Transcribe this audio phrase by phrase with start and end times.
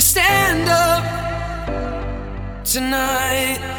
[0.00, 1.02] stand up
[2.64, 3.72] tonight.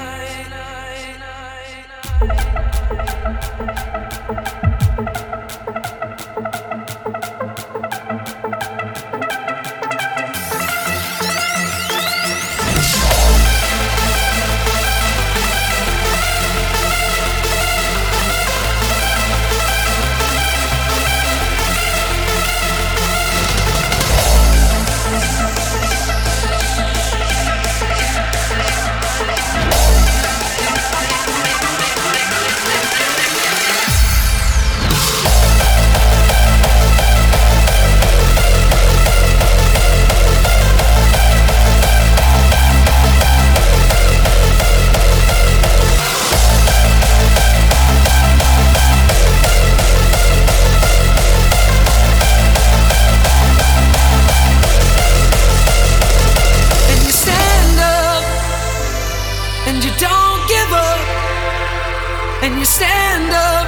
[62.83, 63.67] Stand up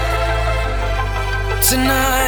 [1.69, 2.24] tonight